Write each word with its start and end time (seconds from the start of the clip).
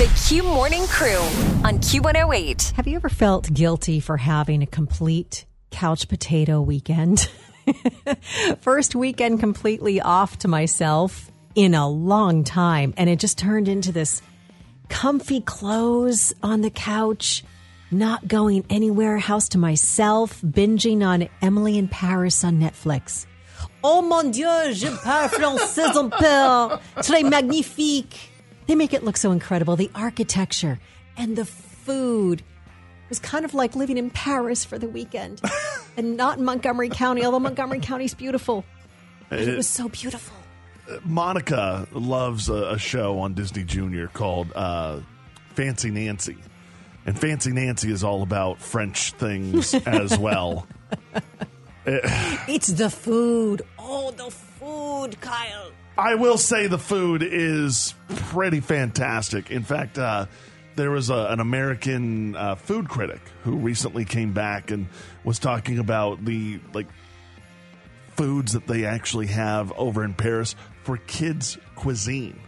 The 0.00 0.28
Q 0.28 0.42
Morning 0.44 0.86
Crew 0.86 1.18
on 1.62 1.78
Q108. 1.78 2.72
Have 2.72 2.86
you 2.86 2.96
ever 2.96 3.10
felt 3.10 3.52
guilty 3.52 4.00
for 4.00 4.16
having 4.16 4.62
a 4.62 4.66
complete 4.66 5.44
couch 5.70 6.08
potato 6.08 6.62
weekend? 6.62 7.28
First 8.62 8.94
weekend 8.94 9.40
completely 9.40 10.00
off 10.00 10.38
to 10.38 10.48
myself 10.48 11.30
in 11.54 11.74
a 11.74 11.86
long 11.86 12.44
time. 12.44 12.94
And 12.96 13.10
it 13.10 13.18
just 13.18 13.36
turned 13.36 13.68
into 13.68 13.92
this 13.92 14.22
comfy 14.88 15.42
clothes 15.42 16.32
on 16.42 16.62
the 16.62 16.70
couch, 16.70 17.44
not 17.90 18.26
going 18.26 18.64
anywhere, 18.70 19.18
house 19.18 19.50
to 19.50 19.58
myself, 19.58 20.40
binging 20.40 21.06
on 21.06 21.28
Emily 21.42 21.76
in 21.76 21.88
Paris 21.88 22.42
on 22.42 22.58
Netflix. 22.58 23.26
Oh 23.84 24.00
mon 24.00 24.30
Dieu, 24.30 24.72
je 24.72 24.88
parle 25.04 25.28
français 25.28 25.94
un 25.94 26.08
peu. 26.08 26.78
Très 27.02 27.22
magnifique. 27.22 28.29
They 28.70 28.76
make 28.76 28.94
it 28.94 29.02
look 29.02 29.16
so 29.16 29.32
incredible. 29.32 29.74
The 29.74 29.90
architecture 29.96 30.78
and 31.16 31.34
the 31.34 31.44
food. 31.44 32.38
It 32.38 33.08
was 33.08 33.18
kind 33.18 33.44
of 33.44 33.52
like 33.52 33.74
living 33.74 33.98
in 33.98 34.10
Paris 34.10 34.64
for 34.64 34.78
the 34.78 34.86
weekend 34.86 35.42
and 35.96 36.16
not 36.16 36.38
in 36.38 36.44
Montgomery 36.44 36.88
County, 36.88 37.24
although 37.24 37.40
Montgomery 37.40 37.80
County's 37.80 38.14
beautiful. 38.14 38.64
But 39.28 39.40
it 39.40 39.56
was 39.56 39.66
so 39.66 39.88
beautiful. 39.88 40.36
Monica 41.02 41.88
loves 41.90 42.48
a, 42.48 42.74
a 42.74 42.78
show 42.78 43.18
on 43.18 43.34
Disney 43.34 43.64
Junior 43.64 44.06
called 44.06 44.52
uh, 44.54 45.00
Fancy 45.54 45.90
Nancy. 45.90 46.36
And 47.06 47.18
Fancy 47.18 47.50
Nancy 47.50 47.90
is 47.90 48.04
all 48.04 48.22
about 48.22 48.60
French 48.60 49.10
things 49.14 49.74
as 49.84 50.16
well. 50.16 50.68
It's 51.86 52.68
the 52.68 52.90
food. 52.90 53.62
Oh, 53.78 54.10
the 54.12 54.30
food, 54.30 55.18
Kyle. 55.20 55.72
I 56.00 56.14
will 56.14 56.38
say 56.38 56.66
the 56.66 56.78
food 56.78 57.22
is 57.22 57.94
pretty 58.08 58.60
fantastic. 58.60 59.50
In 59.50 59.62
fact, 59.62 59.98
uh, 59.98 60.26
there 60.76 60.90
was 60.90 61.10
a, 61.10 61.26
an 61.30 61.40
American 61.40 62.34
uh, 62.36 62.54
food 62.54 62.88
critic 62.88 63.20
who 63.44 63.56
recently 63.56 64.04
came 64.04 64.32
back 64.32 64.70
and 64.70 64.86
was 65.24 65.38
talking 65.38 65.78
about 65.78 66.24
the 66.24 66.60
like 66.72 66.86
foods 68.16 68.52
that 68.52 68.66
they 68.66 68.84
actually 68.84 69.26
have 69.28 69.72
over 69.76 70.04
in 70.04 70.14
Paris 70.14 70.54
for 70.84 70.96
kids 70.96 71.58
cuisine. 71.74 72.38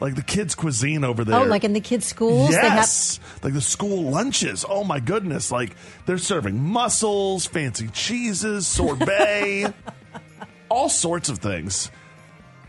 Like 0.00 0.16
the 0.16 0.22
kids 0.22 0.54
cuisine 0.56 1.04
over 1.04 1.24
there. 1.24 1.40
Oh, 1.40 1.44
like 1.44 1.62
in 1.62 1.74
the 1.74 1.80
kids' 1.80 2.06
schools? 2.06 2.50
They 2.50 2.56
have- 2.56 2.74
Yes, 2.78 3.20
like 3.42 3.52
the 3.52 3.60
school 3.60 4.10
lunches. 4.10 4.64
Oh 4.68 4.82
my 4.82 4.98
goodness! 4.98 5.52
Like 5.52 5.76
they're 6.06 6.18
serving 6.18 6.58
mussels, 6.60 7.46
fancy 7.46 7.86
cheeses, 7.88 8.66
sorbet, 8.66 9.72
all 10.68 10.88
sorts 10.88 11.28
of 11.28 11.38
things. 11.38 11.90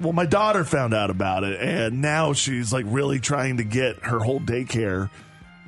Well, 0.04 0.12
my 0.12 0.26
daughter 0.26 0.66
found 0.66 0.94
out 0.94 1.10
about 1.10 1.46
it, 1.46 1.62
and 1.62 2.02
now 2.02 2.34
she's 2.34 2.74
like 2.74 2.84
really 2.90 3.22
trying 3.22 3.58
to 3.58 3.64
get 3.64 4.04
her 4.04 4.20
whole 4.20 4.42
daycare 4.42 5.10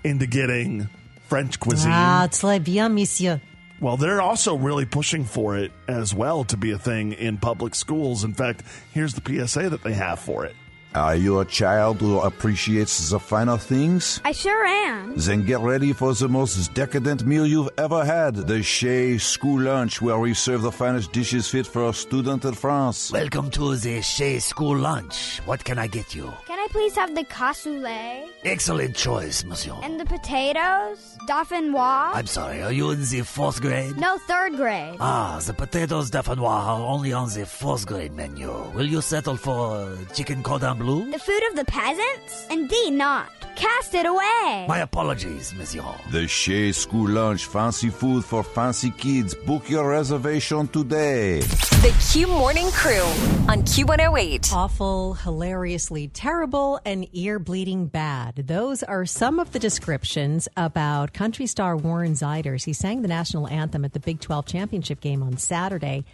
into 0.03 0.28
getting 0.28 0.89
French 1.30 1.58
cuisine. 1.58 1.94
Ah, 1.94 2.28
très 2.30 2.61
bien, 2.61 2.94
monsieur. 2.94 3.39
Well, 3.80 3.95
they're 3.95 4.22
also 4.22 4.56
really 4.58 4.86
pushing 4.86 5.23
for 5.23 5.58
it 5.58 5.72
as 5.88 6.13
well 6.13 6.44
to 6.45 6.58
be 6.58 6.72
a 6.72 6.78
thing 6.78 7.13
in 7.13 7.38
public 7.38 7.75
schools. 7.75 8.25
In 8.25 8.33
fact, 8.33 8.63
here's 8.94 9.13
the 9.13 9.22
PSA 9.47 9.69
that 9.69 9.83
they 9.83 9.94
have 9.94 10.19
for 10.19 10.45
it. 10.45 10.56
Are 10.95 11.17
you 11.17 11.41
a 11.41 11.45
child 11.45 11.99
who 11.99 12.21
appreciates 12.21 13.09
the 13.09 13.19
finer 13.19 13.57
things? 13.57 14.21
I 14.23 14.31
sure 14.31 14.65
am. 14.65 15.13
Then 15.17 15.43
get 15.45 15.59
ready 15.59 15.91
for 15.91 16.13
the 16.13 16.29
most 16.29 16.73
decadent 16.73 17.25
meal 17.25 17.45
you've 17.45 17.69
ever 17.77 18.05
had 18.05 18.35
the 18.35 18.63
Chez 18.63 19.17
School 19.19 19.63
Lunch, 19.63 20.01
where 20.01 20.17
we 20.17 20.33
serve 20.33 20.61
the 20.61 20.71
finest 20.71 21.11
dishes 21.11 21.49
fit 21.49 21.67
for 21.67 21.89
a 21.89 21.93
student 21.93 22.45
in 22.45 22.53
France. 22.53 23.11
Welcome 23.11 23.51
to 23.51 23.75
the 23.75 24.01
Chez 24.01 24.39
School 24.39 24.77
Lunch. 24.77 25.39
What 25.45 25.66
can 25.66 25.77
I 25.77 25.88
get 25.88 26.16
you? 26.16 26.31
Can 26.47 26.59
I 26.59 26.67
please 26.71 26.95
have 26.95 27.13
the 27.13 27.25
cassoulet? 27.25 28.29
Excellent 28.45 28.95
choice, 28.95 29.43
monsieur. 29.43 29.75
And 29.83 29.99
the 29.99 30.05
potatoes? 30.05 31.17
Dauphinoise? 31.27 32.16
I'm 32.16 32.27
sorry, 32.27 32.61
are 32.61 32.71
you 32.71 32.91
in 32.91 33.01
the 33.01 33.21
fourth 33.23 33.59
grade? 33.59 33.97
No, 33.97 34.17
third 34.17 34.55
grade. 34.55 34.95
Ah, 35.01 35.41
the 35.45 35.53
potatoes 35.53 36.09
dauphinois 36.09 36.47
are 36.72 36.79
only 36.88 37.11
on 37.11 37.28
the 37.34 37.45
fourth 37.45 37.85
grade 37.85 38.13
menu. 38.13 38.50
Will 38.73 38.88
you 38.88 39.01
settle 39.01 39.35
for 39.35 39.75
uh, 39.75 39.97
chicken 40.13 40.41
cordon 40.41 40.78
bleu? 40.78 40.84
The 40.85 41.18
food 41.18 41.41
of 41.50 41.56
the 41.56 41.66
peasants? 41.66 42.46
Indeed 42.51 42.91
not. 42.91 43.31
Cast 43.56 43.96
it 43.96 44.06
away. 44.06 44.66
My 44.68 44.81
apologies, 44.84 45.51
monsieur. 45.56 45.81
The 46.12 46.28
Chez 46.28 46.73
School 46.73 47.09
Lunch, 47.09 47.46
fancy 47.46 47.90
food 47.90 48.23
for 48.23 48.44
fancy 48.44 48.91
kids. 48.91 49.34
Book 49.34 49.68
your 49.68 49.90
reservation 49.90 50.68
today. 50.68 51.40
The 51.40 51.91
Q 52.12 52.28
Morning 52.28 52.69
Crew 52.69 53.01
on 53.50 53.63
Q108. 53.63 54.53
Awful, 54.53 55.16
hilariously 55.16 56.09
terrible, 56.09 56.79
and 56.85 57.07
ear 57.13 57.40
bleeding 57.40 57.88
bad. 57.88 58.35
Those 58.46 58.84
are 58.84 59.07
some 59.07 59.40
of 59.40 59.53
the 59.53 59.59
descriptions 59.59 60.47
about 60.56 61.13
country 61.13 61.47
star 61.47 61.75
Warren 61.75 62.13
Zeiders. 62.13 62.63
He 62.63 62.73
sang 62.73 63.02
the 63.02 63.07
national 63.07 63.47
anthem 63.47 63.85
at 63.85 63.94
the 63.94 64.00
Big 64.00 64.19
12 64.19 64.46
championship 64.46 65.02
game 65.02 65.23
on 65.23 65.38
Saturday. 65.38 66.06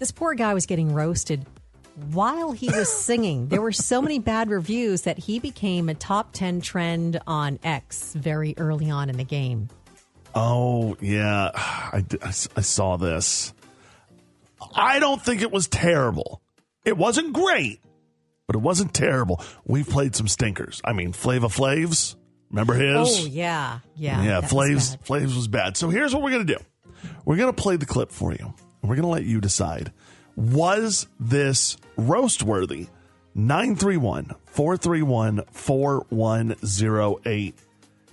This 0.00 0.10
poor 0.10 0.34
guy 0.34 0.54
was 0.54 0.66
getting 0.66 0.92
roasted 0.92 1.46
while 2.12 2.52
he 2.52 2.68
was 2.68 2.92
singing. 3.04 3.48
There 3.48 3.60
were 3.60 3.72
so 3.72 4.00
many 4.00 4.18
bad 4.18 4.50
reviews 4.50 5.02
that 5.02 5.18
he 5.18 5.38
became 5.38 5.88
a 5.88 5.94
top 5.94 6.32
10 6.32 6.60
trend 6.60 7.20
on 7.26 7.58
X 7.62 8.14
very 8.14 8.54
early 8.56 8.90
on 8.90 9.10
in 9.10 9.16
the 9.16 9.24
game. 9.24 9.68
Oh, 10.34 10.96
yeah. 11.00 11.50
I 11.54 12.04
I 12.22 12.30
saw 12.60 12.96
this. 12.96 13.52
I 14.74 14.98
don't 14.98 15.22
think 15.22 15.42
it 15.42 15.50
was 15.50 15.68
terrible. 15.68 16.42
It 16.84 16.96
wasn't 16.96 17.32
great, 17.32 17.80
but 18.46 18.56
it 18.56 18.60
wasn't 18.60 18.94
terrible. 18.94 19.42
We've 19.64 19.88
played 19.88 20.14
some 20.14 20.28
stinkers. 20.28 20.80
I 20.84 20.92
mean, 20.92 21.12
Flavor 21.12 21.48
Flav's. 21.48 22.16
Remember 22.50 22.74
his? 22.74 23.20
Oh, 23.20 23.26
yeah. 23.26 23.80
Yeah. 23.94 24.22
yeah, 24.22 24.40
Flaves, 24.40 24.74
was. 24.74 24.98
Flavs 25.02 25.34
was 25.34 25.48
bad. 25.48 25.76
So 25.76 25.90
here's 25.90 26.14
what 26.14 26.22
we're 26.22 26.30
going 26.30 26.46
to 26.46 26.54
do 26.54 26.64
we're 27.24 27.36
going 27.36 27.52
to 27.54 27.62
play 27.62 27.76
the 27.76 27.86
clip 27.86 28.10
for 28.10 28.32
you. 28.32 28.54
We're 28.82 28.96
going 28.96 29.02
to 29.02 29.08
let 29.08 29.24
you 29.24 29.40
decide 29.40 29.92
was 30.38 31.06
this 31.18 31.76
roast 31.96 32.44
worthy? 32.44 32.86
931 33.34 34.36
431 34.46 35.42
4108. 35.50 37.54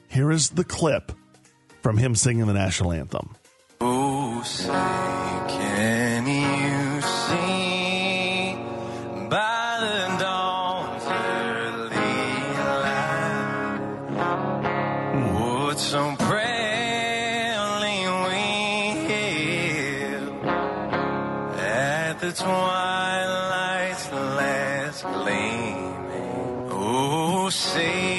Here 0.07 0.31
is 0.31 0.49
the 0.49 0.63
clip 0.63 1.11
from 1.83 1.97
him 1.97 2.15
singing 2.15 2.47
the 2.47 2.53
national 2.53 2.93
anthem. 2.93 3.35
Oh, 3.79 4.41
twilight's 22.35 24.11
last 24.11 25.03
gleaming? 25.03 26.69
Oh, 26.69 27.49
say 27.49 28.14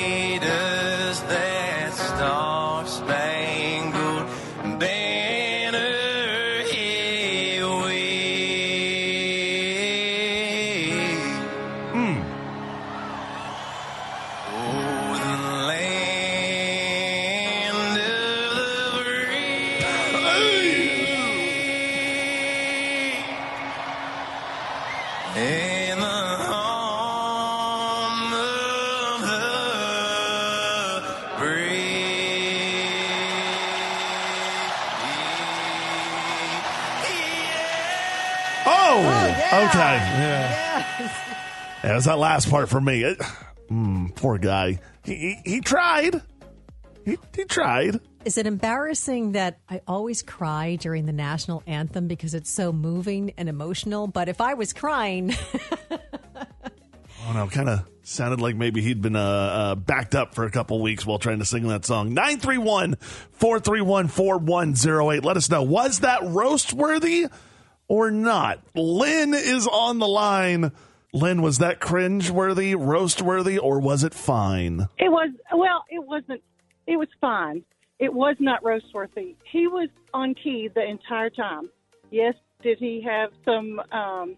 Yeah. 40.06 41.10
Yeah, 41.84 41.92
it 41.92 41.94
was 41.94 42.04
that 42.06 42.18
last 42.18 42.50
part 42.50 42.68
for 42.68 42.80
me. 42.80 43.02
It, 43.02 43.18
mm, 43.70 44.14
poor 44.14 44.38
guy. 44.38 44.80
He, 45.04 45.14
he, 45.14 45.36
he 45.44 45.60
tried. 45.60 46.20
He, 47.04 47.18
he 47.34 47.44
tried. 47.44 48.00
Is 48.24 48.38
it 48.38 48.46
embarrassing 48.46 49.32
that 49.32 49.60
I 49.68 49.80
always 49.86 50.22
cry 50.22 50.76
during 50.76 51.06
the 51.06 51.12
national 51.12 51.62
anthem 51.66 52.08
because 52.08 52.34
it's 52.34 52.50
so 52.50 52.72
moving 52.72 53.32
and 53.36 53.48
emotional? 53.48 54.08
But 54.08 54.28
if 54.28 54.40
I 54.40 54.54
was 54.54 54.72
crying, 54.72 55.32
Oh 57.28 57.32
no, 57.32 57.48
kind 57.48 57.68
of 57.68 57.88
sounded 58.02 58.40
like 58.40 58.54
maybe 58.54 58.80
he'd 58.80 59.02
been 59.02 59.16
uh, 59.16 59.20
uh, 59.20 59.74
backed 59.74 60.14
up 60.14 60.34
for 60.34 60.44
a 60.44 60.50
couple 60.50 60.80
weeks 60.80 61.04
while 61.04 61.18
trying 61.18 61.40
to 61.40 61.44
sing 61.44 61.66
that 61.68 61.84
song. 61.84 62.14
931 62.14 62.96
431 63.32 64.08
4108. 64.08 65.24
Let 65.24 65.36
us 65.36 65.50
know. 65.50 65.64
Was 65.64 66.00
that 66.00 66.20
roast 66.22 66.72
worthy 66.72 67.26
or 67.88 68.10
not? 68.10 68.60
Lynn 68.74 69.34
is 69.34 69.66
on 69.66 69.98
the 69.98 70.08
line. 70.08 70.72
Lynn, 71.12 71.40
was 71.40 71.58
that 71.58 71.80
cringe 71.80 72.30
worthy, 72.30 72.74
roast 72.74 73.22
worthy, 73.22 73.58
or 73.58 73.80
was 73.80 74.04
it 74.04 74.12
fine? 74.12 74.88
It 74.98 75.10
was 75.10 75.30
well. 75.54 75.84
It 75.88 76.04
wasn't. 76.06 76.42
It 76.86 76.96
was 76.96 77.08
fine. 77.20 77.64
It 77.98 78.12
was 78.12 78.36
not 78.38 78.62
roast 78.62 78.86
worthy. 78.92 79.36
He 79.50 79.66
was 79.66 79.88
on 80.12 80.34
key 80.34 80.68
the 80.74 80.84
entire 80.84 81.30
time. 81.30 81.70
Yes, 82.10 82.34
did 82.62 82.78
he 82.78 83.02
have 83.02 83.30
some 83.44 83.80
um, 83.92 84.36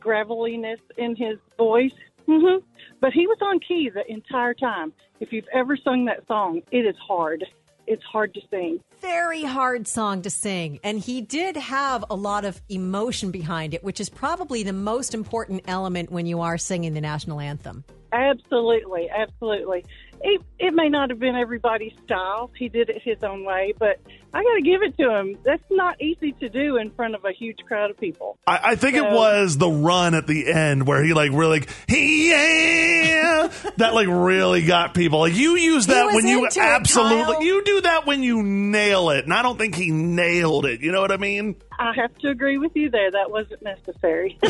graveliness 0.00 0.80
in 0.98 1.14
his 1.14 1.38
voice? 1.56 1.92
Mm-hmm. 2.26 2.64
But 3.00 3.12
he 3.12 3.26
was 3.26 3.38
on 3.40 3.60
key 3.60 3.90
the 3.94 4.04
entire 4.10 4.54
time. 4.54 4.92
If 5.20 5.32
you've 5.32 5.48
ever 5.54 5.76
sung 5.76 6.06
that 6.06 6.26
song, 6.26 6.62
it 6.72 6.78
is 6.78 6.96
hard. 7.06 7.44
It's 7.86 8.02
hard 8.02 8.34
to 8.34 8.40
sing. 8.50 8.80
Very 9.00 9.42
hard 9.42 9.86
song 9.86 10.22
to 10.22 10.30
sing. 10.30 10.80
And 10.82 10.98
he 10.98 11.20
did 11.20 11.56
have 11.56 12.04
a 12.10 12.16
lot 12.16 12.44
of 12.44 12.60
emotion 12.68 13.30
behind 13.30 13.74
it, 13.74 13.84
which 13.84 14.00
is 14.00 14.08
probably 14.08 14.62
the 14.62 14.72
most 14.72 15.14
important 15.14 15.62
element 15.68 16.10
when 16.10 16.26
you 16.26 16.40
are 16.40 16.58
singing 16.58 16.94
the 16.94 17.00
national 17.00 17.40
anthem. 17.40 17.84
Absolutely, 18.12 19.08
absolutely. 19.10 19.84
It, 20.22 20.42
it 20.58 20.74
may 20.74 20.88
not 20.88 21.10
have 21.10 21.18
been 21.18 21.36
everybody's 21.36 21.92
style. 22.04 22.50
He 22.56 22.68
did 22.68 22.88
it 22.88 23.02
his 23.02 23.22
own 23.22 23.44
way, 23.44 23.74
but 23.78 24.00
I 24.32 24.42
got 24.42 24.54
to 24.54 24.62
give 24.62 24.82
it 24.82 24.96
to 24.98 25.10
him. 25.16 25.38
That's 25.44 25.62
not 25.70 26.00
easy 26.00 26.32
to 26.32 26.48
do 26.48 26.76
in 26.76 26.90
front 26.90 27.14
of 27.14 27.24
a 27.24 27.32
huge 27.32 27.58
crowd 27.66 27.90
of 27.90 27.98
people. 27.98 28.38
I, 28.46 28.60
I 28.72 28.76
think 28.76 28.96
it 28.96 29.04
was 29.04 29.56
the 29.56 29.68
run 29.68 30.14
at 30.14 30.26
the 30.26 30.52
end 30.52 30.86
where 30.86 31.02
he 31.02 31.14
like 31.14 31.32
really 31.32 31.60
like 31.60 31.70
yeah 31.88 33.50
that 33.76 33.94
like 33.94 34.08
really 34.08 34.66
got 34.66 34.94
people. 34.94 35.20
Like 35.20 35.34
you 35.34 35.56
use 35.56 35.86
that 35.86 36.14
when 36.14 36.26
you 36.26 36.44
into 36.44 36.60
it, 36.60 36.62
absolutely 36.62 37.46
you 37.46 37.64
do 37.64 37.80
that 37.82 38.06
when 38.06 38.22
you 38.22 38.42
nail 38.42 39.10
it, 39.10 39.24
and 39.24 39.32
I 39.32 39.42
don't 39.42 39.56
think 39.58 39.74
he 39.74 39.90
nailed 39.90 40.66
it. 40.66 40.80
You 40.80 40.92
know 40.92 41.00
what 41.00 41.12
I 41.12 41.16
mean? 41.16 41.56
I 41.78 41.94
have 41.94 42.16
to 42.18 42.28
agree 42.28 42.58
with 42.58 42.72
you 42.74 42.90
there. 42.90 43.10
That 43.10 43.30
wasn't 43.30 43.62
necessary. 43.62 44.38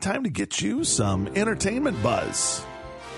Time 0.00 0.24
to 0.24 0.30
get 0.30 0.60
you 0.60 0.84
some 0.84 1.28
entertainment 1.28 2.02
buzz. 2.02 2.64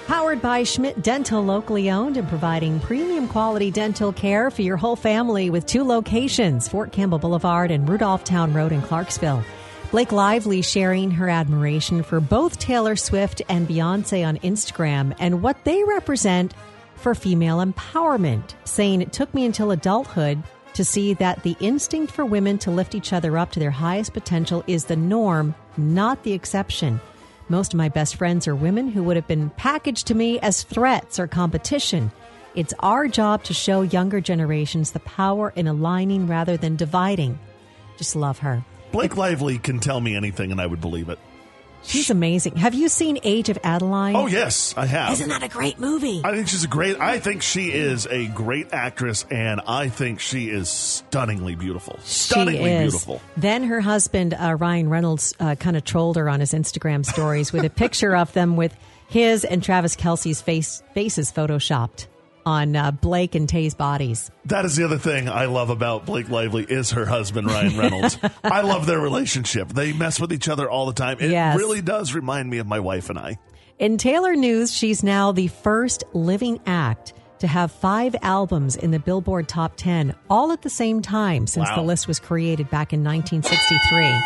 Powered 0.07 0.41
by 0.41 0.63
Schmidt 0.63 1.03
Dental, 1.03 1.43
locally 1.43 1.91
owned 1.91 2.17
and 2.17 2.29
providing 2.29 2.79
premium 2.79 3.27
quality 3.27 3.73
dental 3.73 4.13
care 4.13 4.53
for 4.53 4.63
your 4.63 4.77
whole 4.77 4.95
family 4.95 5.51
with 5.51 5.67
two 5.67 5.83
locations 5.83 6.69
Fort 6.69 6.93
Campbell 6.93 7.19
Boulevard 7.19 7.73
and 7.73 7.89
Rudolph 7.89 8.23
Town 8.23 8.53
Road 8.53 8.71
in 8.71 8.81
Clarksville. 8.83 9.43
Blake 9.91 10.13
Lively 10.13 10.63
sharing 10.63 11.11
her 11.11 11.29
admiration 11.29 12.05
for 12.05 12.21
both 12.21 12.61
Taylor 12.61 12.95
Swift 12.95 13.43
and 13.49 13.67
Beyonce 13.67 14.25
on 14.25 14.39
Instagram 14.39 15.13
and 15.19 15.43
what 15.43 15.65
they 15.65 15.83
represent 15.83 16.55
for 16.95 17.17
female 17.17 17.59
empowerment, 17.59 18.55
saying 18.63 19.03
it 19.03 19.13
took 19.13 19.35
me 19.35 19.45
until 19.45 19.73
adulthood 19.73 20.41
to 20.75 20.85
see 20.85 21.15
that 21.15 21.43
the 21.43 21.57
instinct 21.59 22.13
for 22.13 22.25
women 22.25 22.59
to 22.59 22.71
lift 22.71 22.95
each 22.95 23.13
other 23.13 23.37
up 23.37 23.51
to 23.51 23.59
their 23.59 23.73
highest 23.73 24.13
potential 24.13 24.63
is 24.69 24.85
the 24.85 24.95
norm, 24.95 25.53
not 25.77 26.23
the 26.23 26.33
exception. 26.33 27.01
Most 27.49 27.73
of 27.73 27.79
my 27.79 27.89
best 27.89 28.17
friends 28.17 28.49
are 28.49 28.57
women 28.57 28.89
who 28.89 29.05
would 29.05 29.17
have 29.17 29.29
been 29.29 29.51
packaged 29.51 30.09
to 30.09 30.15
me 30.15 30.41
as 30.41 30.65
threats 30.65 31.21
or 31.21 31.29
competition. 31.29 32.11
It's 32.57 32.75
our 32.81 33.07
job 33.07 33.45
to 33.45 33.55
show 33.55 33.83
younger 33.83 34.21
generations 34.21 34.91
the 34.91 35.01
power 35.01 35.53
in 35.55 35.69
aligning 35.69 36.27
rather 36.27 36.57
than 36.57 36.75
dividing. 36.75 37.39
Just 37.99 38.17
love 38.17 38.39
her. 38.39 38.65
Blake 38.91 39.17
Lively 39.17 39.59
can 39.59 39.79
tell 39.79 40.01
me 40.01 40.17
anything, 40.17 40.51
and 40.51 40.61
I 40.61 40.67
would 40.67 40.81
believe 40.81 41.09
it. 41.09 41.19
She's 41.87 42.11
amazing. 42.11 42.57
Have 42.57 42.75
you 42.75 42.89
seen 42.89 43.19
Age 43.23 43.49
of 43.49 43.59
Adaline? 43.63 44.17
Oh 44.17 44.27
yes, 44.27 44.75
I 44.77 44.87
have. 44.87 45.13
Isn't 45.13 45.29
that 45.29 45.43
a 45.43 45.49
great 45.49 45.79
movie? 45.79 46.21
I 46.25 46.33
think 46.35 46.49
she's 46.49 46.65
a 46.65 46.69
great. 46.69 47.01
I 47.01 47.21
think 47.21 47.43
she 47.43 47.73
is 47.73 48.07
a 48.07 48.27
great 48.29 48.73
actress, 48.73 49.25
and 49.31 49.61
I 49.67 49.89
think 49.89 50.21
she 50.21 50.51
is 50.51 50.69
stunningly 50.69 51.55
beautiful. 51.55 51.99
Stunningly 52.03 52.79
beautiful. 52.79 53.21
Then 53.37 53.65
her 53.65 53.81
husband, 53.81 54.35
uh, 54.35 54.57
Ryan 54.59 54.89
Reynolds, 54.89 55.35
uh, 55.39 55.55
kind 55.55 55.77
of 55.77 55.85
trolled 55.85 56.17
her 56.17 56.29
on 56.29 56.41
his 56.41 56.53
Instagram 56.53 57.07
stories 57.07 57.53
with 57.53 57.65
a 57.65 57.71
picture 57.71 58.17
of 58.17 58.33
them 58.33 58.57
with 58.57 58.77
his 59.09 59.45
and 59.45 59.63
Travis 59.63 59.95
Kelce's 59.95 60.41
face 60.41 60.83
faces 60.93 61.31
photoshopped 61.31 62.07
on 62.47 62.75
uh, 62.77 62.93
Blake 62.93 63.35
and 63.35 63.47
Tay's 63.49 63.75
bodies. 63.75 64.31
That 64.47 64.65
is 64.65 64.77
the 64.77 64.85
other 64.85 64.97
thing 64.99 65.29
I 65.29 65.45
love 65.47 65.69
about 65.69 66.07
Blake 66.07 66.31
Lively 66.31 66.65
is 66.65 66.93
her 66.93 67.05
husband 67.05 67.49
Ryan 67.49 67.77
Reynolds. 67.79 68.17
I 68.45 68.63
love 68.63 68.87
their 68.87 69.01
relationship. 69.01 69.69
They 69.69 69.93
mess 69.93 70.19
with 70.21 70.33
each 70.33 70.49
other 70.49 70.71
all 70.71 70.87
the 70.87 70.93
time. 70.95 71.19
It 71.21 71.31
Yes. 71.33 71.59
really 71.59 71.83
does 71.83 72.15
remind 72.15 72.49
me 72.49 72.59
of 72.59 72.67
my 72.67 72.81
wife 72.81 73.11
and 73.11 73.19
I. 73.19 73.39
In 73.79 73.99
Taylor 73.99 74.35
news, 74.37 74.73
she's 74.73 75.03
now 75.03 75.33
the 75.33 75.49
first 75.49 76.05
living 76.15 76.61
act 76.65 77.13
to 77.41 77.47
have 77.47 77.71
five 77.71 78.17
albums 78.23 78.77
in 78.77 78.93
the 78.93 78.99
Billboard 78.99 79.47
Top 79.49 79.77
10 79.77 80.15
all 80.31 80.53
at 80.53 80.63
the 80.63 80.71
same 80.71 81.03
time 81.03 81.47
since 81.47 81.69
Wow. 81.69 81.77
the 81.77 81.83
list 81.83 82.09
was 82.09 82.19
created 82.19 82.71
back 82.71 82.95
in 82.95 83.05
1963. 83.05 84.19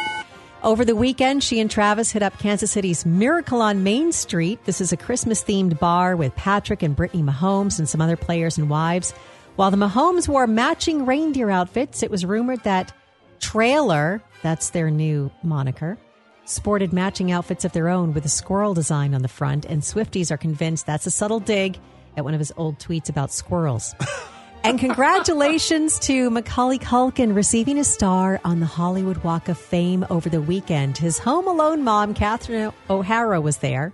Over 0.62 0.84
the 0.84 0.94
weekend, 0.94 1.42
she 1.42 1.58
and 1.58 1.70
Travis 1.70 2.10
hit 2.10 2.22
up 2.22 2.38
Kansas 2.38 2.70
City's 2.70 3.06
Miracle 3.06 3.62
on 3.62 3.82
Main 3.82 4.12
Street. 4.12 4.62
This 4.66 4.82
is 4.82 4.92
a 4.92 4.96
Christmas 4.96 5.42
themed 5.42 5.78
bar 5.78 6.16
with 6.16 6.36
Patrick 6.36 6.82
and 6.82 6.94
Brittany 6.94 7.22
Mahomes 7.22 7.78
and 7.78 7.88
some 7.88 8.02
other 8.02 8.16
players 8.16 8.58
and 8.58 8.68
wives. 8.68 9.12
While 9.56 9.70
the 9.70 9.78
Mahomes 9.78 10.28
wore 10.28 10.46
matching 10.46 11.06
reindeer 11.06 11.48
outfits, 11.48 12.02
it 12.02 12.10
was 12.10 12.26
rumored 12.26 12.62
that 12.64 12.92
Traylor, 13.38 14.22
that's 14.42 14.68
their 14.68 14.90
new 14.90 15.30
moniker, 15.42 15.96
sported 16.44 16.92
matching 16.92 17.32
outfits 17.32 17.64
of 17.64 17.72
their 17.72 17.88
own 17.88 18.12
with 18.12 18.26
a 18.26 18.28
squirrel 18.28 18.74
design 18.74 19.14
on 19.14 19.22
the 19.22 19.28
front, 19.28 19.64
and 19.64 19.80
Swifties 19.80 20.30
are 20.30 20.36
convinced 20.36 20.84
that's 20.84 21.06
a 21.06 21.10
subtle 21.10 21.40
dig 21.40 21.78
at 22.18 22.24
one 22.24 22.34
of 22.34 22.38
his 22.38 22.52
old 22.58 22.78
tweets 22.78 23.08
about 23.08 23.32
squirrels. 23.32 23.94
and 24.62 24.78
congratulations 24.78 25.98
to 26.00 26.30
Macaulay 26.30 26.78
Culkin 26.78 27.34
receiving 27.34 27.78
a 27.78 27.84
star 27.84 28.40
on 28.44 28.60
the 28.60 28.66
Hollywood 28.66 29.18
Walk 29.18 29.48
of 29.48 29.58
Fame 29.58 30.04
over 30.10 30.28
the 30.28 30.40
weekend. 30.40 30.98
His 30.98 31.18
Home 31.18 31.48
Alone 31.48 31.82
mom, 31.82 32.14
Catherine 32.14 32.72
O'Hara, 32.88 33.40
was 33.40 33.58
there. 33.58 33.92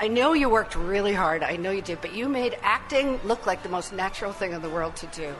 I 0.00 0.08
know 0.08 0.32
you 0.32 0.48
worked 0.48 0.76
really 0.76 1.12
hard. 1.12 1.42
I 1.42 1.56
know 1.56 1.70
you 1.70 1.82
did, 1.82 2.00
but 2.00 2.14
you 2.14 2.28
made 2.28 2.56
acting 2.62 3.20
look 3.24 3.46
like 3.46 3.62
the 3.62 3.68
most 3.68 3.92
natural 3.92 4.32
thing 4.32 4.52
in 4.52 4.62
the 4.62 4.70
world 4.70 4.96
to 4.96 5.06
do. 5.08 5.34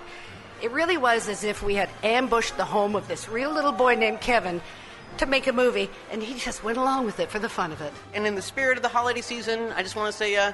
It 0.61 0.73
really 0.73 0.97
was 0.97 1.29
as 1.29 1.45
if 1.45 1.63
we 1.63 1.77
had 1.77 1.89
ambushed 2.03 2.57
the 2.57 2.65
home 2.65 2.97
of 2.97 3.07
this 3.07 3.29
real 3.29 3.53
little 3.53 3.73
boy 3.73 3.95
named 3.95 4.21
Kevin 4.21 4.61
to 5.19 5.27
make 5.27 5.47
a 5.47 5.53
movie, 5.53 5.89
and 6.11 6.23
he 6.23 6.39
just 6.39 6.65
went 6.65 6.77
along 6.77 7.07
with 7.07 7.21
it 7.21 7.31
for 7.31 7.39
the 7.39 7.49
fun 7.49 7.73
of 7.73 7.81
it. 7.81 7.93
And 8.13 8.27
in 8.27 8.35
the 8.35 8.43
spirit 8.43 8.77
of 8.77 8.83
the 8.83 8.89
holiday 8.89 9.21
season, 9.21 9.73
I 9.73 9.83
just 9.83 9.97
want 9.97 10.11
to 10.11 10.17
say, 10.17 10.37
uh, 10.37 10.53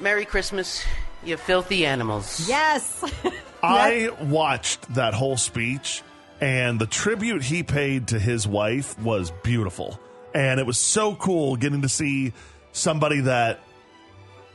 Merry 0.00 0.24
Christmas, 0.24 0.84
you 1.24 1.36
filthy 1.36 1.86
animals. 1.86 2.48
Yes. 2.48 3.04
I 3.62 4.10
watched 4.22 4.94
that 4.94 5.14
whole 5.14 5.36
speech, 5.36 6.02
and 6.40 6.80
the 6.80 6.86
tribute 6.86 7.42
he 7.42 7.62
paid 7.62 8.08
to 8.08 8.18
his 8.18 8.46
wife 8.46 8.98
was 8.98 9.30
beautiful. 9.42 10.00
And 10.34 10.58
it 10.58 10.66
was 10.66 10.78
so 10.78 11.14
cool 11.14 11.56
getting 11.56 11.82
to 11.82 11.88
see 11.88 12.32
somebody 12.72 13.20
that 13.20 13.60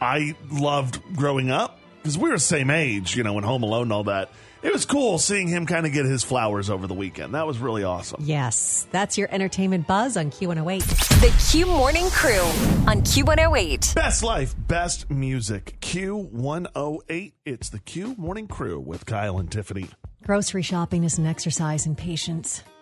I 0.02 0.36
loved 0.52 1.02
growing 1.16 1.52
up 1.52 1.80
because 1.98 2.18
we 2.18 2.30
were 2.30 2.36
the 2.36 2.40
same 2.40 2.70
age, 2.70 3.16
you 3.16 3.24
know, 3.24 3.34
when 3.34 3.44
Home 3.44 3.64
Alone 3.64 3.84
and 3.84 3.94
all 3.94 4.04
that. 4.06 4.32
It 4.64 4.74
was 4.74 4.86
cool 4.86 5.20
seeing 5.20 5.48
him 5.48 5.66
kind 5.68 5.86
of 5.86 5.94
get 5.94 6.06
his 6.06 6.24
flowers 6.24 6.70
over 6.70 6.88
the 6.88 6.94
weekend. 6.96 7.36
That 7.36 7.46
was 7.46 7.60
really 7.60 7.84
awesome. 7.84 8.22
yes, 8.24 8.88
that's 8.92 9.18
your 9.18 9.28
entertainment 9.32 9.86
buzz 9.88 10.18
on 10.18 10.32
Q108. 10.32 10.82
The 11.22 11.52
Q 11.52 11.66
Morning 11.68 12.10
Crew 12.10 12.42
on 12.88 13.02
Q108. 13.02 13.94
Best 13.94 14.24
life, 14.24 14.56
best 14.68 15.10
music. 15.12 15.78
Q108. 15.82 17.34
It's 17.46 17.70
the 17.70 17.80
Q 17.80 18.16
Morning 18.18 18.48
Crew 18.48 18.80
with 18.80 19.06
Kyle 19.06 19.38
and 19.38 19.52
Tiffany. 19.52 19.90
Grocery 20.24 20.64
shopping 20.64 21.04
is 21.04 21.18
an 21.18 21.26
exercise 21.28 21.86
in 21.86 21.96
patience. 21.96 22.64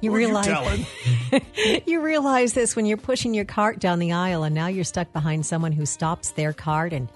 You 0.00 0.10
Who 0.10 0.16
are 0.16 0.20
you 0.20 0.26
realize 0.26 0.46
telling? 0.46 0.86
you 1.86 2.00
realize 2.00 2.54
this 2.54 2.74
when 2.74 2.86
you're 2.86 2.96
pushing 2.96 3.34
your 3.34 3.44
cart 3.44 3.78
down 3.78 4.00
the 4.00 4.10
aisle 4.10 4.42
and 4.42 4.52
now 4.52 4.66
you're 4.66 4.82
stuck 4.82 5.12
behind 5.12 5.46
someone 5.46 5.70
who 5.70 5.86
stops 5.86 6.32
their 6.32 6.52
cart 6.52 6.92
and 6.92 7.08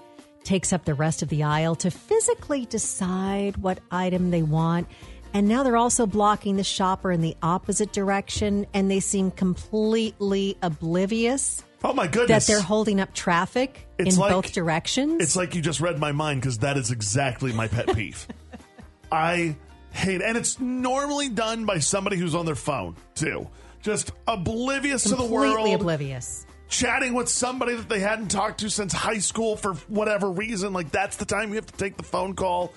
takes 0.47 0.71
up 0.71 0.85
the 0.85 0.93
rest 0.93 1.21
of 1.21 1.27
the 1.29 1.43
aisle 1.43 1.75
to 1.75 1.91
physically 1.91 2.65
decide 2.65 3.57
what 3.57 3.79
item 3.91 4.31
they 4.31 4.41
want. 4.41 4.87
And 5.33 5.47
now 5.49 5.61
they're 5.63 5.75
also 5.77 6.07
blocking 6.07 6.55
the 6.55 6.63
shopper 6.63 7.11
in 7.11 7.19
the 7.21 7.35
opposite 7.43 7.91
direction 7.91 8.65
and 8.73 8.89
they 8.89 9.01
seem 9.01 9.29
completely 9.31 10.57
oblivious 10.63 11.63
Oh 11.83 11.93
my 11.93 12.07
goodness! 12.07 12.47
that 12.47 12.51
they're 12.51 12.61
holding 12.61 12.99
up 13.01 13.13
traffic 13.13 13.87
It's 13.99 14.15
in 14.15 14.21
like- 14.21 14.31
both 14.31 14.53
directions. 14.53 15.21
It's 15.21 15.35
like 15.35 15.53
you 15.53 15.61
just 15.61 15.81
read 15.81 15.99
my 15.99 16.11
mind 16.13 16.41
because 16.41 16.59
that 16.59 16.77
is 16.77 16.89
exactly 16.91 17.51
my 17.53 17.67
pet 17.67 17.93
peeve. 17.93 18.25
I 19.11 19.55
hate, 19.91 20.21
and 20.21 20.37
it's 20.37 20.59
normally 20.59 21.27
done 21.29 21.65
by 21.65 21.79
somebody 21.79 22.17
who's 22.17 22.33
on 22.33 22.45
their 22.45 22.55
phone 22.55 22.95
too, 23.13 23.47
just 23.81 24.11
oblivious 24.27 25.03
to 25.03 25.09
the 25.15 25.23
world, 25.25 25.55
completely 25.55 25.73
oblivious. 25.73 26.46
Chatting 26.69 27.13
with 27.13 27.29
somebody 27.29 27.75
that 27.75 27.89
they 27.89 27.99
hadn't 27.99 28.29
talked 28.29 28.59
to 28.59 28.69
since 28.69 28.93
high 28.93 29.19
school 29.19 29.55
for 29.55 29.73
whatever 29.87 30.29
reason. 30.29 30.73
Like 30.73 30.91
that's 30.91 31.17
the 31.17 31.25
time 31.25 31.49
you 31.49 31.55
have 31.55 31.65
to 31.67 31.77
take 31.77 31.97
the 31.97 32.03
phone 32.03 32.33
call. 32.35 32.73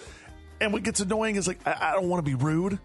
And 0.61 0.73
what 0.73 0.83
gets 0.83 1.01
annoying 1.01 1.37
is 1.37 1.47
like 1.49 1.67
I, 1.67 1.91
I 1.91 1.93
don't 1.95 2.09
want 2.09 2.25
to 2.25 2.31
be 2.31 2.37
rude 2.37 2.79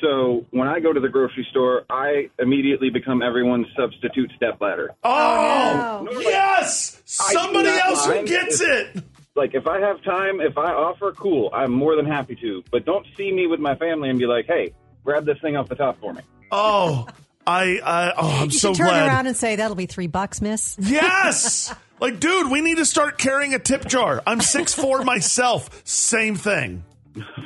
So 0.00 0.46
when 0.50 0.66
I 0.66 0.80
go 0.80 0.94
to 0.94 1.00
the 1.00 1.10
grocery 1.10 1.46
store, 1.50 1.82
I 1.90 2.30
immediately 2.38 2.88
become 2.88 3.20
everyone's 3.22 3.66
substitute 3.78 4.30
stepladder. 4.34 4.92
Oh, 5.04 6.08
yes! 6.22 7.02
I 7.20 7.32
do 7.34 7.38
Somebody 7.38 7.68
else 7.68 8.06
who 8.06 8.26
gets 8.26 8.60
if- 8.62 8.96
it. 8.96 9.04
Like 9.36 9.54
if 9.54 9.66
I 9.66 9.80
have 9.80 10.02
time, 10.02 10.40
if 10.40 10.58
I 10.58 10.72
offer, 10.72 11.12
cool, 11.12 11.50
I'm 11.52 11.72
more 11.72 11.96
than 11.96 12.06
happy 12.06 12.36
to. 12.36 12.64
But 12.70 12.84
don't 12.84 13.06
see 13.16 13.32
me 13.32 13.46
with 13.46 13.60
my 13.60 13.74
family 13.76 14.10
and 14.10 14.18
be 14.18 14.26
like, 14.26 14.46
"Hey, 14.46 14.74
grab 15.04 15.24
this 15.24 15.38
thing 15.40 15.56
off 15.56 15.68
the 15.68 15.76
top 15.76 16.00
for 16.00 16.12
me." 16.12 16.22
Oh, 16.50 17.06
I, 17.46 17.80
I 17.82 18.12
oh, 18.16 18.38
I'm 18.42 18.44
you 18.46 18.50
so 18.50 18.68
should 18.68 18.78
turn 18.78 18.86
glad. 18.88 19.06
around 19.06 19.26
and 19.26 19.36
say, 19.36 19.56
that'll 19.56 19.76
be 19.76 19.86
three 19.86 20.06
bucks, 20.08 20.40
miss. 20.40 20.76
Yes! 20.78 21.74
like, 22.00 22.20
dude, 22.20 22.50
we 22.50 22.60
need 22.60 22.76
to 22.78 22.84
start 22.84 23.18
carrying 23.18 23.54
a 23.54 23.58
tip 23.58 23.86
jar. 23.86 24.22
I'm 24.26 24.40
six 24.40 24.74
four 24.74 25.02
myself. 25.04 25.82
Same 25.84 26.36
thing. 26.36 26.84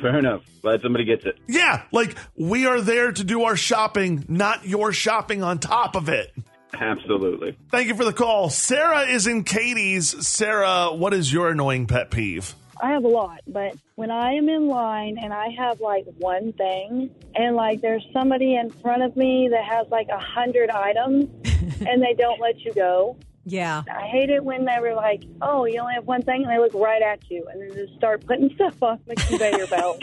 Fair 0.01 0.19
enough. 0.19 0.43
Glad 0.61 0.81
somebody 0.81 1.05
gets 1.05 1.25
it. 1.25 1.37
Yeah, 1.47 1.83
like 1.91 2.15
we 2.35 2.65
are 2.65 2.81
there 2.81 3.11
to 3.11 3.23
do 3.23 3.43
our 3.43 3.55
shopping, 3.55 4.25
not 4.27 4.67
your 4.67 4.91
shopping 4.91 5.43
on 5.43 5.59
top 5.59 5.95
of 5.95 6.09
it. 6.09 6.33
Absolutely. 6.79 7.57
Thank 7.71 7.87
you 7.87 7.95
for 7.95 8.05
the 8.05 8.13
call. 8.13 8.49
Sarah 8.49 9.01
is 9.01 9.27
in 9.27 9.43
Cadiz. 9.43 10.27
Sarah, 10.27 10.93
what 10.93 11.13
is 11.13 11.31
your 11.31 11.49
annoying 11.49 11.87
pet 11.87 12.11
peeve? 12.11 12.55
I 12.81 12.91
have 12.91 13.05
a 13.05 13.07
lot, 13.09 13.39
but 13.47 13.75
when 13.95 14.11
I 14.11 14.33
am 14.33 14.49
in 14.49 14.67
line 14.67 15.17
and 15.17 15.33
I 15.33 15.47
have 15.57 15.79
like 15.79 16.05
one 16.17 16.51
thing, 16.53 17.09
and 17.33 17.55
like 17.55 17.81
there's 17.81 18.05
somebody 18.11 18.55
in 18.55 18.69
front 18.69 19.01
of 19.01 19.15
me 19.15 19.47
that 19.49 19.63
has 19.63 19.87
like 19.89 20.09
a 20.09 20.19
hundred 20.19 20.69
items, 20.69 21.29
and 21.87 22.01
they 22.01 22.13
don't 22.13 22.39
let 22.41 22.59
you 22.65 22.73
go. 22.73 23.17
Yeah. 23.45 23.83
I 23.89 24.07
hate 24.07 24.29
it 24.29 24.43
when 24.43 24.65
they 24.65 24.77
were 24.81 24.93
like, 24.93 25.23
"Oh, 25.41 25.65
you 25.65 25.79
only 25.79 25.93
have 25.93 26.05
one 26.05 26.23
thing," 26.23 26.43
and 26.43 26.51
they 26.51 26.59
look 26.59 26.73
right 26.73 27.01
at 27.01 27.29
you, 27.29 27.47
and 27.49 27.61
then 27.61 27.73
just 27.73 27.95
start 27.95 28.25
putting 28.25 28.53
stuff 28.55 28.81
on 28.83 28.99
the 29.07 29.15
conveyor 29.15 29.67
belt. 29.69 30.01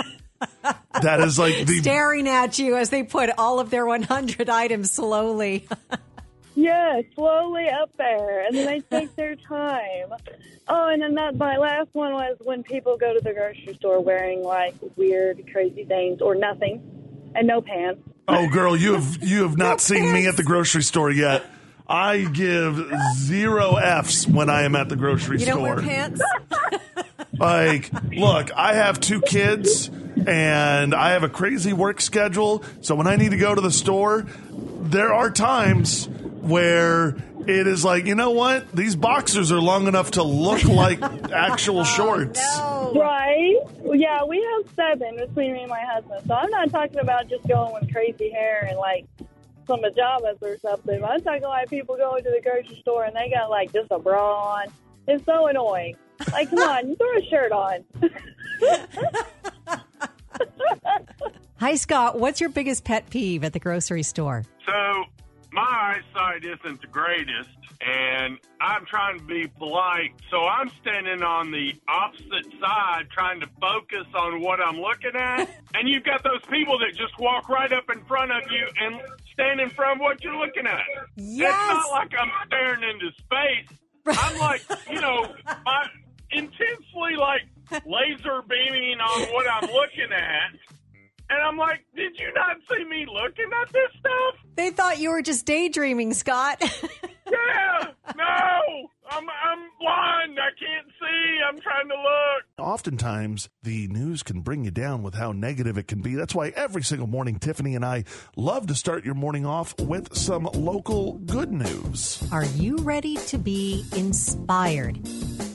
That 1.03 1.21
is 1.21 1.39
like 1.39 1.67
the 1.67 1.79
Staring 1.79 2.29
at 2.29 2.59
you 2.59 2.77
as 2.77 2.91
they 2.91 3.03
put 3.03 3.31
all 3.37 3.61
of 3.61 3.71
their 3.71 3.87
100 3.87 4.49
items 4.49 4.93
slowly. 4.93 5.69
Yeah, 6.55 7.01
slowly 7.15 7.69
up 7.69 7.91
there, 7.97 8.45
and 8.47 8.57
then 8.57 8.67
they 8.67 8.81
take 8.81 9.15
their 9.17 9.37
time. 9.37 10.13
Oh, 10.69 10.89
and 10.89 11.03
then 11.03 11.15
that 11.15 11.37
my 11.37 11.57
last 11.57 11.89
one 11.93 12.13
was 12.13 12.37
when 12.45 12.63
people 12.63 12.97
go 12.97 13.15
to 13.15 13.21
the 13.21 13.33
grocery 13.33 13.75
store 13.75 14.01
wearing 14.01 14.43
like 14.43 14.75
weird, 14.97 15.43
crazy 15.53 15.85
things 15.85 16.21
or 16.21 16.35
nothing, 16.35 16.83
and 17.35 17.47
no 17.47 17.61
pants. 17.61 18.01
Oh, 18.29 18.49
girl, 18.49 18.77
you 18.77 18.95
have 18.95 19.19
you 19.23 19.43
have 19.43 19.57
not 19.57 19.81
seen 19.81 20.13
me 20.13 20.27
at 20.27 20.37
the 20.37 20.43
grocery 20.45 20.83
store 20.83 21.11
yet. 21.11 21.45
I 21.89 22.25
give 22.25 22.91
zero 23.17 23.77
F's 23.77 24.27
when 24.27 24.49
I 24.49 24.63
am 24.63 24.77
at 24.77 24.89
the 24.89 24.97
grocery 24.97 25.39
You 25.41 25.47
store. 25.47 25.57
don't 25.57 25.63
wear 25.63 25.83
pants? 25.85 26.23
Like, 27.39 27.91
look, 28.13 28.53
I 28.55 28.75
have 28.75 29.01
two 29.01 29.21
kids 29.21 29.89
and 30.27 30.95
I 30.95 31.13
have 31.13 31.25
a 31.25 31.29
crazy 31.29 31.73
work 31.73 32.01
schedule. 32.01 32.63
So 32.83 32.95
when 32.95 33.09
I 33.09 33.17
need 33.17 33.31
to 33.33 33.37
go 33.37 33.53
to 33.53 33.61
the 33.61 33.71
store, 33.73 34.27
there 34.53 35.13
are 35.13 35.29
times 35.29 36.09
where 36.43 37.17
it 37.47 37.67
is 37.67 37.85
like, 37.85 38.07
you 38.07 38.15
know 38.15 38.31
what? 38.31 38.71
These 38.73 38.97
boxers 38.97 39.53
are 39.53 39.61
long 39.61 39.87
enough 39.87 40.13
to 40.13 40.23
look 40.23 40.65
like 40.65 41.01
actual 41.33 41.81
oh, 41.81 41.85
shorts. 41.85 42.41
Right? 42.95 43.57
Yeah, 43.85 44.25
we 44.25 44.43
have 44.43 44.75
seven 44.75 45.17
between 45.17 45.53
me 45.53 45.63
and 45.63 45.71
my 45.71 45.81
husband. 45.81 46.23
So 46.27 46.35
I'm 46.35 46.51
not 46.51 46.71
talking 46.71 46.99
about 46.99 47.29
just 47.29 47.47
going 47.47 47.75
with 47.75 47.93
crazy 47.93 48.31
hair 48.31 48.67
and 48.69 48.79
like 48.79 49.07
some 49.67 49.81
pajamas 49.81 50.39
or 50.43 50.59
something. 50.59 51.05
I'm 51.05 51.23
talking 51.23 51.43
like 51.43 51.71
people 51.71 51.97
going 51.97 52.25
to 52.25 52.31
the 52.31 52.41
grocery 52.43 52.79
store 52.81 53.05
and 53.05 53.15
they 53.15 53.31
got 53.31 53.51
like 53.51 53.73
just 53.73 53.89
a 53.91 53.99
bra 53.99 54.55
on. 54.55 54.67
It's 55.07 55.25
so 55.25 55.47
annoying. 55.47 55.97
Like, 56.33 56.51
come 56.51 56.61
on, 56.61 56.89
you 56.89 56.97
throw 56.97 57.17
a 57.17 57.25
shirt 57.25 57.53
on. 57.53 57.85
Hi, 61.57 61.75
Scott. 61.77 62.19
What's 62.19 62.41
your 62.41 62.51
biggest 62.51 62.85
pet 62.85 63.09
peeve 63.11 63.45
at 63.45 63.53
the 63.53 63.59
grocery 63.59 64.03
store? 64.03 64.45
So 64.67 65.05
my 65.53 65.63
eyesight 65.63 66.45
isn't 66.45 66.81
the 66.81 66.87
greatest, 66.87 67.51
and 67.81 68.39
I'm 68.61 68.87
trying 68.87 69.19
to 69.19 69.25
be 69.25 69.47
polite. 69.47 70.13
So 70.31 70.47
I'm 70.47 70.71
standing 70.81 71.23
on 71.23 71.51
the 71.51 71.75
opposite 71.89 72.47
side, 72.61 73.09
trying 73.11 73.41
to 73.41 73.49
focus 73.61 74.07
on 74.15 74.41
what 74.41 74.61
I'm 74.61 74.81
looking 74.81 75.15
at. 75.15 75.49
And 75.75 75.89
you've 75.89 76.05
got 76.05 76.23
those 76.23 76.43
people 76.51 76.79
that 76.81 76.91
just 76.95 77.19
walk 77.19 77.49
right 77.49 77.73
up 77.73 77.85
in 77.91 78.05
front 78.05 78.31
of 78.31 78.43
you 78.51 78.67
and 78.79 79.01
stand 79.33 79.59
in 79.59 79.71
front 79.71 79.99
of 79.99 80.03
what 80.03 80.23
you're 80.23 80.37
looking 80.37 80.67
at. 80.67 80.83
Yes. 81.17 81.55
It's 81.55 81.89
not 81.89 81.91
like 81.91 82.13
I'm 82.21 82.31
staring 82.47 82.83
into 82.83 83.11
space. 83.17 83.79
I'm 84.07 84.39
like, 84.39 84.63
you 84.91 85.01
know, 85.01 85.35
my 85.65 85.87
intensely 86.31 87.17
like 87.19 87.43
laser 87.87 88.43
beaming 88.47 89.01
on 89.01 89.33
what 89.33 89.47
I'm 89.51 89.71
looking 89.73 90.13
at. 90.13 90.53
And 91.33 91.41
I'm 91.43 91.57
like, 91.57 91.83
did 91.97 92.13
you 92.19 92.31
not 92.35 92.59
see 92.71 92.85
me 92.85 93.07
looking 93.11 93.49
at 93.63 93.73
this 93.73 93.91
stuff? 93.99 94.35
They 94.55 94.69
thought 94.69 94.99
you 94.99 95.09
were 95.11 95.23
just 95.23 95.47
daydreaming, 95.47 96.13
Scott. 96.13 96.63
Yeah, 97.33 97.87
no, 98.15 98.89
I'm 99.11 99.27
I'm 99.31 99.59
blind. 99.81 100.39
I 100.39 100.51
can't 100.59 100.87
see. 101.01 101.39
I'm 101.49 101.59
trying 101.61 101.89
to 101.89 101.95
look. 101.95 102.45
Oftentimes, 102.69 103.49
the 103.63 103.89
news 103.89 104.23
can 104.23 104.43
bring 104.43 104.65
you 104.65 104.71
down 104.71 105.03
with 105.03 105.15
how 105.15 105.33
negative 105.33 105.79
it 105.79 105.89
can 105.89 106.03
be. 106.03 106.15
That's 106.15 106.35
why 106.35 106.49
every 106.49 106.83
single 106.83 107.07
morning, 107.07 107.39
Tiffany 107.39 107.75
and 107.75 107.87
I 107.87 108.05
love 108.37 108.67
to 108.67 108.75
start 108.75 109.07
your 109.07 109.15
morning 109.15 109.47
off 109.47 109.75
with 109.81 110.15
some 110.15 110.45
local 110.53 111.15
good 111.21 111.53
news. 111.53 112.23
Are 112.31 112.45
you 112.45 112.77
ready 112.79 113.17
to 113.17 113.39
be 113.39 113.87
inspired? 113.97 114.99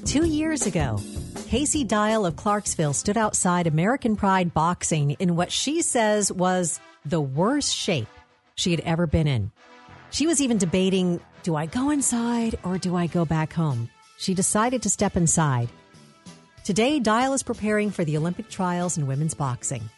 Two 0.08 0.26
years 0.26 0.66
ago, 0.66 1.00
Casey 1.48 1.84
Dial 1.84 2.26
of 2.26 2.36
Clarksville 2.38 2.94
stood 2.94 3.18
outside 3.18 3.68
American 3.68 4.16
Pride 4.16 4.54
Boxing 4.54 5.12
in 5.20 5.36
what 5.36 5.52
she 5.52 5.82
says 5.82 6.32
was 6.32 6.80
the 7.06 7.20
worst 7.22 7.76
shape 7.76 8.08
she 8.56 8.72
had 8.72 8.80
ever 8.82 9.06
been 9.06 9.28
in. 9.28 9.52
She 10.10 10.26
was 10.26 10.42
even 10.42 10.58
debating 10.58 11.20
do 11.44 11.56
I 11.56 11.66
go 11.66 11.90
inside 11.90 12.58
or 12.64 12.78
do 12.78 12.96
I 12.96 13.08
go 13.08 13.26
back 13.26 13.54
home? 13.54 13.90
She 14.18 14.34
decided 14.34 14.82
to 14.84 14.90
step 14.90 15.16
inside. 15.18 15.70
Today, 16.64 17.00
Dial 17.00 17.34
is 17.34 17.44
preparing 17.44 17.92
for 17.92 18.04
the 18.04 18.18
Olympic 18.18 18.50
trials 18.50 18.98
in 18.98 19.08
women's 19.08 19.34
boxing. 19.34 19.90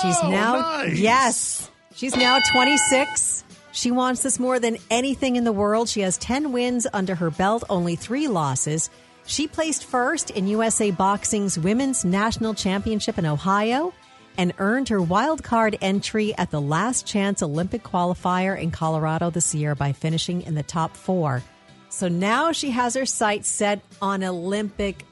She's 0.00 0.16
Oh, 0.22 0.30
now, 0.30 0.54
nice. 0.60 0.98
yes, 0.98 1.70
she's 1.94 2.16
now 2.16 2.38
26. 2.52 3.44
She 3.72 3.90
wants 3.90 4.22
this 4.22 4.38
more 4.40 4.58
than 4.58 4.78
anything 4.90 5.36
in 5.36 5.44
the 5.44 5.52
world. 5.52 5.88
She 5.88 6.00
has 6.00 6.16
10 6.18 6.52
wins 6.52 6.86
under 6.92 7.14
her 7.14 7.30
belt, 7.30 7.62
only 7.68 7.94
three 7.94 8.26
losses. 8.26 8.90
She 9.26 9.48
placed 9.48 9.84
first 9.84 10.30
in 10.30 10.46
USA 10.46 10.90
Boxing's 10.90 11.58
Women's 11.58 12.04
National 12.04 12.54
Championship 12.54 13.18
in 13.18 13.26
Ohio 13.26 13.92
and 14.38 14.52
earned 14.58 14.88
her 14.90 15.00
wild 15.02 15.42
card 15.42 15.76
entry 15.80 16.34
at 16.36 16.50
the 16.50 16.60
last 16.60 17.06
chance 17.06 17.42
Olympic 17.42 17.82
qualifier 17.82 18.58
in 18.58 18.70
Colorado 18.70 19.30
this 19.30 19.54
year 19.54 19.74
by 19.74 19.92
finishing 19.92 20.42
in 20.42 20.54
the 20.54 20.62
top 20.62 20.96
four. 20.96 21.42
So 21.88 22.08
now 22.08 22.52
she 22.52 22.70
has 22.70 22.94
her 22.94 23.06
sights 23.06 23.48
set 23.48 23.80
on 24.00 24.22
Olympic 24.22 25.04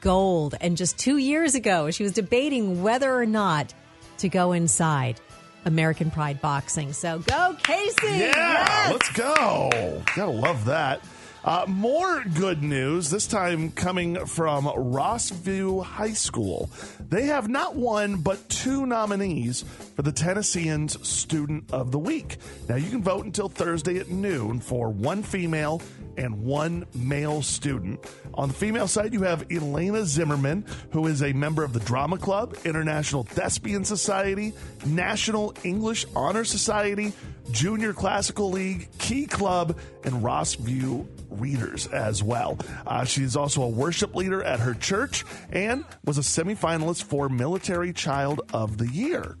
gold. 0.00 0.54
And 0.60 0.76
just 0.76 0.98
two 0.98 1.18
years 1.18 1.54
ago, 1.54 1.90
she 1.90 2.02
was 2.02 2.12
debating 2.12 2.82
whether 2.82 3.12
or 3.14 3.26
not 3.26 3.74
to 4.18 4.28
go 4.28 4.52
inside 4.52 5.20
American 5.64 6.10
Pride 6.10 6.40
Boxing. 6.40 6.92
So 6.92 7.18
go, 7.20 7.56
Casey! 7.62 7.94
Yeah, 8.06 8.16
Yes! 8.18 8.92
let's 8.92 9.12
go. 9.12 10.02
Gotta 10.16 10.30
love 10.30 10.64
that. 10.64 11.02
Uh, 11.44 11.64
more 11.66 12.22
good 12.36 12.62
news, 12.62 13.10
this 13.10 13.26
time 13.26 13.72
coming 13.72 14.26
from 14.26 14.64
Rossview 14.66 15.82
High 15.84 16.12
School. 16.12 16.70
They 17.08 17.24
have 17.24 17.48
not 17.48 17.74
one, 17.74 18.18
but 18.18 18.48
two 18.48 18.86
nominees 18.86 19.64
for 19.96 20.02
the 20.02 20.12
Tennesseans 20.12 21.04
Student 21.06 21.72
of 21.72 21.90
the 21.90 21.98
Week. 21.98 22.36
Now, 22.68 22.76
you 22.76 22.88
can 22.90 23.02
vote 23.02 23.24
until 23.24 23.48
Thursday 23.48 23.98
at 23.98 24.08
noon 24.08 24.60
for 24.60 24.90
one 24.90 25.24
female 25.24 25.82
and 26.16 26.44
one 26.44 26.86
male 26.94 27.42
student. 27.42 27.98
On 28.34 28.48
the 28.48 28.54
female 28.54 28.86
side, 28.86 29.12
you 29.12 29.22
have 29.22 29.50
Elena 29.50 30.04
Zimmerman, 30.04 30.64
who 30.92 31.08
is 31.08 31.22
a 31.22 31.32
member 31.32 31.64
of 31.64 31.72
the 31.72 31.80
Drama 31.80 32.18
Club, 32.18 32.56
International 32.64 33.24
Thespian 33.24 33.84
Society, 33.84 34.52
National 34.86 35.54
English 35.64 36.06
Honor 36.14 36.44
Society, 36.44 37.12
Junior 37.50 37.92
Classical 37.92 38.50
League, 38.50 38.88
Key 38.98 39.26
Club, 39.26 39.78
and 40.04 40.14
Rossview 40.22 41.06
Readers 41.30 41.86
as 41.88 42.22
well. 42.22 42.58
Uh, 42.86 43.04
is 43.16 43.36
also 43.36 43.62
a 43.62 43.68
worship 43.68 44.14
leader 44.14 44.42
at 44.42 44.60
her 44.60 44.74
church 44.74 45.24
and 45.50 45.84
was 46.04 46.18
a 46.18 46.22
semifinalist 46.22 47.04
for 47.04 47.28
Military 47.28 47.92
Child 47.92 48.40
of 48.52 48.78
the 48.78 48.88
Year. 48.88 49.36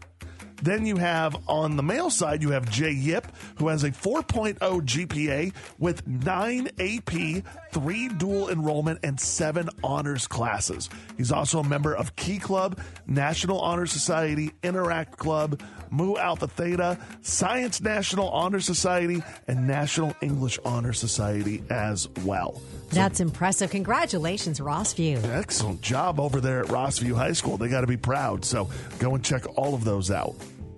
Then 0.62 0.86
you 0.86 0.96
have 0.96 1.36
on 1.48 1.76
the 1.76 1.82
male 1.82 2.08
side, 2.08 2.40
you 2.40 2.52
have 2.52 2.70
Jay 2.70 2.92
Yip, 2.92 3.26
who 3.56 3.66
has 3.68 3.82
a 3.82 3.90
4.0 3.90 4.58
GPA 4.58 5.52
with 5.78 6.06
nine 6.06 6.68
AP, 6.78 7.42
three 7.72 8.08
dual 8.08 8.50
enrollment, 8.50 9.00
and 9.02 9.18
seven 9.18 9.68
honors 9.82 10.26
classes. 10.26 10.88
He's 11.16 11.32
also 11.32 11.60
a 11.60 11.64
member 11.64 11.94
of 11.94 12.14
Key 12.16 12.38
Club, 12.38 12.80
National 13.06 13.60
Honor 13.60 13.86
Society, 13.86 14.52
Interact 14.62 15.16
Club, 15.16 15.60
Mu 15.90 16.16
Alpha 16.16 16.46
Theta, 16.46 16.98
Science 17.22 17.80
National 17.80 18.28
Honor 18.30 18.60
Society, 18.60 19.22
and 19.48 19.66
National 19.66 20.14
English 20.22 20.58
Honor 20.64 20.92
Society 20.92 21.62
as 21.70 22.08
well. 22.24 22.60
That's 22.90 23.20
impressive. 23.20 23.70
Congratulations, 23.70 24.60
Rossview. 24.60 25.24
Excellent 25.24 25.80
job 25.80 26.20
over 26.20 26.40
there 26.40 26.60
at 26.60 26.66
Rossview 26.66 27.14
High 27.14 27.32
School. 27.32 27.56
They 27.56 27.68
got 27.68 27.80
to 27.80 27.86
be 27.86 27.96
proud. 27.96 28.44
So 28.44 28.68
go 28.98 29.14
and 29.14 29.24
check 29.24 29.44
all 29.56 29.74
of 29.74 29.84
those 29.84 30.10
out. 30.10 30.34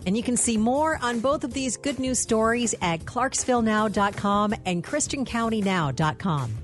And 0.06 0.16
you 0.16 0.22
can 0.22 0.36
see 0.36 0.56
more 0.56 0.98
on 1.02 1.20
both 1.20 1.44
of 1.44 1.54
these 1.54 1.76
good 1.76 1.98
news 1.98 2.18
stories 2.18 2.74
at 2.82 3.00
clarksvillenow.com 3.00 4.54
and 4.66 4.84
christiancountynow.com. 4.84 6.54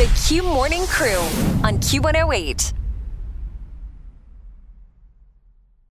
The 0.00 0.06
Q 0.26 0.42
Morning 0.42 0.86
Crew 0.86 1.18
on 1.62 1.76
Q108. 1.76 2.79